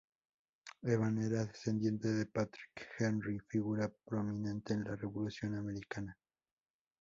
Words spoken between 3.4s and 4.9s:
figura prominente en